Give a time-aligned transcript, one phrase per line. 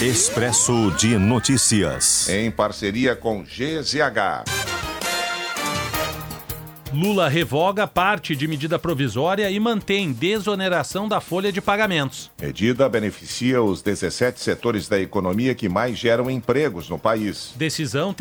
[0.00, 2.28] Expresso de Notícias.
[2.28, 4.44] Em parceria com GZH.
[6.92, 12.30] Lula revoga parte de medida provisória e mantém desoneração da folha de pagamentos.
[12.38, 17.54] Medida beneficia os 17 setores da economia que mais geram empregos no país.
[17.56, 18.12] Decisão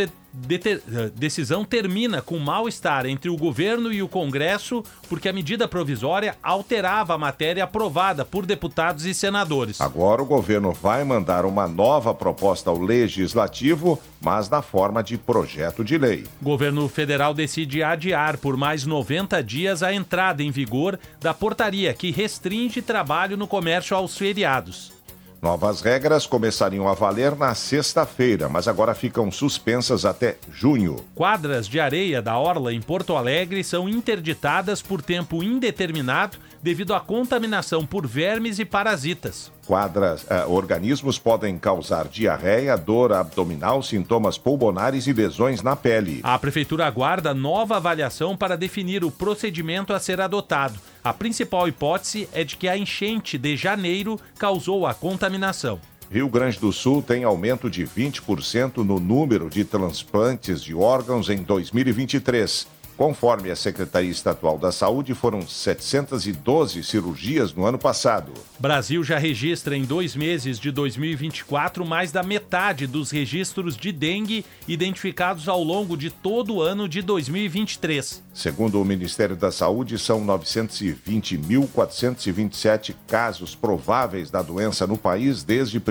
[1.15, 7.13] decisão termina com mal-estar entre o governo e o Congresso porque a medida provisória alterava
[7.13, 9.79] a matéria aprovada por deputados e senadores.
[9.79, 15.83] Agora o governo vai mandar uma nova proposta ao legislativo, mas na forma de projeto
[15.83, 16.25] de lei.
[16.41, 21.93] O governo federal decide adiar por mais 90 dias a entrada em vigor da portaria
[21.93, 24.93] que restringe trabalho no comércio aos feriados.
[25.41, 30.95] Novas regras começariam a valer na sexta-feira, mas agora ficam suspensas até junho.
[31.13, 36.99] Quadras de areia da Orla em Porto Alegre são interditadas por tempo indeterminado devido à
[36.99, 39.51] contaminação por vermes e parasitas.
[39.65, 46.19] Quadras, eh, organismos podem causar diarreia, dor abdominal, sintomas pulmonares e lesões na pele.
[46.23, 50.79] A prefeitura aguarda nova avaliação para definir o procedimento a ser adotado.
[51.03, 55.79] A principal hipótese é de que a enchente de janeiro causou a contaminação.
[56.11, 61.37] Rio Grande do Sul tem aumento de 20% no número de transplantes de órgãos em
[61.37, 62.67] 2023.
[62.97, 68.31] Conforme a Secretaria Estadual da Saúde, foram 712 cirurgias no ano passado.
[68.57, 74.45] Brasil já registra em dois meses de 2024 mais da metade dos registros de dengue
[74.65, 78.23] identificados ao longo de todo o ano de 2023.
[78.33, 85.81] Segundo o Ministério da Saúde, são 920.427 casos prováveis da doença no país desde 1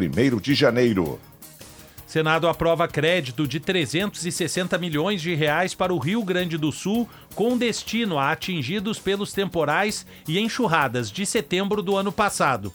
[0.41, 1.21] de janeiro.
[2.15, 7.59] Senado aprova crédito de 360 milhões de reais para o Rio Grande do Sul, com
[7.59, 12.73] destino a atingidos pelos temporais e enxurradas de setembro do ano passado.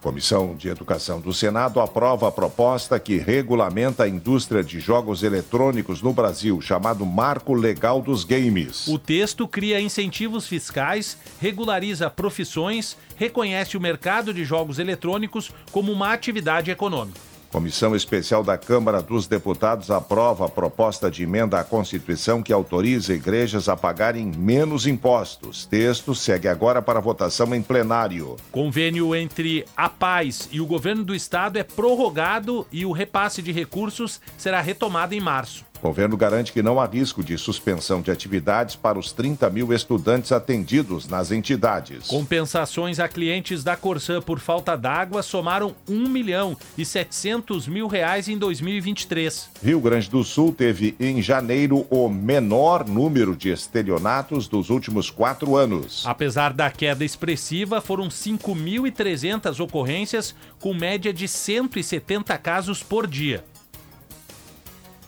[0.00, 6.00] Comissão de Educação do Senado aprova a proposta que regulamenta a indústria de jogos eletrônicos
[6.00, 8.86] no Brasil, chamado Marco Legal dos Games.
[8.86, 16.12] O texto cria incentivos fiscais, regulariza profissões, reconhece o mercado de jogos eletrônicos como uma
[16.12, 17.31] atividade econômica.
[17.52, 23.12] Comissão Especial da Câmara dos Deputados aprova a proposta de emenda à Constituição que autoriza
[23.12, 25.66] igrejas a pagarem menos impostos.
[25.66, 28.36] Texto segue agora para votação em plenário.
[28.50, 33.52] Convênio entre a Paz e o governo do estado é prorrogado e o repasse de
[33.52, 35.71] recursos será retomado em março.
[35.82, 39.72] O governo garante que não há risco de suspensão de atividades para os 30 mil
[39.72, 42.06] estudantes atendidos nas entidades.
[42.06, 48.28] Compensações a clientes da Corsã por falta d'água somaram 1 milhão e 700 mil reais
[48.28, 49.50] em 2023.
[49.60, 55.56] Rio Grande do Sul teve em janeiro o menor número de estelionatos dos últimos quatro
[55.56, 56.04] anos.
[56.06, 63.42] Apesar da queda expressiva, foram 5.300 ocorrências, com média de 170 casos por dia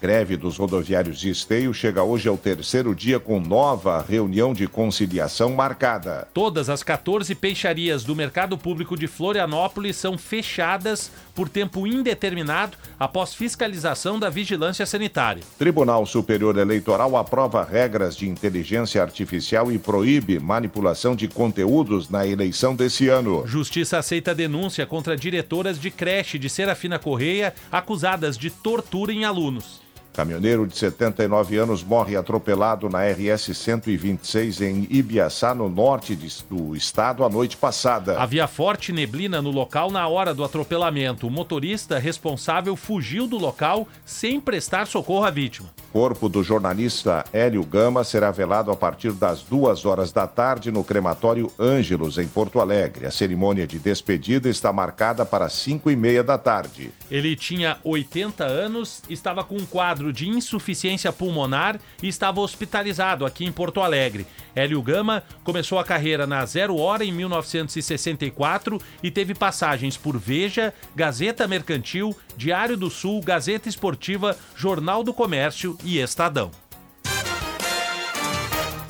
[0.04, 5.54] greve dos rodoviários de Esteio chega hoje ao terceiro dia com nova reunião de conciliação
[5.54, 6.28] marcada.
[6.34, 13.32] Todas as 14 peixarias do mercado público de Florianópolis são fechadas por tempo indeterminado após
[13.32, 15.42] fiscalização da vigilância sanitária.
[15.58, 22.76] Tribunal Superior Eleitoral aprova regras de inteligência artificial e proíbe manipulação de conteúdos na eleição
[22.76, 23.46] desse ano.
[23.46, 29.82] Justiça aceita denúncia contra diretoras de creche de Serafina Correia acusadas de tortura em alunos.
[30.14, 36.16] Caminhoneiro de 79 anos morre atropelado na RS 126 em Ibiaçá, no norte
[36.48, 38.16] do estado, a noite passada.
[38.20, 41.26] Havia forte neblina no local na hora do atropelamento.
[41.26, 45.70] O motorista responsável fugiu do local sem prestar socorro à vítima.
[45.94, 50.82] Corpo do jornalista Hélio Gama será velado a partir das duas horas da tarde no
[50.82, 53.06] crematório Ângelos, em Porto Alegre.
[53.06, 56.90] A cerimônia de despedida está marcada para 5 e meia da tarde.
[57.08, 63.44] Ele tinha 80 anos, estava com um quadro de insuficiência pulmonar e estava hospitalizado aqui
[63.44, 64.26] em Porto Alegre.
[64.52, 70.74] Hélio Gama começou a carreira na Zero Hora em 1964 e teve passagens por Veja,
[70.96, 76.50] Gazeta Mercantil, Diário do Sul, Gazeta Esportiva, Jornal do Comércio e Estadão.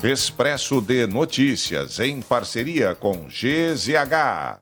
[0.03, 4.59] Expresso de Notícias, em parceria com GZH.